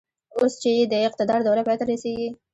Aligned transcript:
اوس 0.37 0.53
چې 0.61 0.69
يې 0.77 0.83
د 0.91 0.93
اقتدار 1.07 1.39
دوره 1.43 1.61
پای 1.67 1.75
ته 1.79 1.85
رسېږي. 1.91 2.29